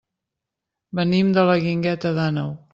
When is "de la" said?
1.37-1.61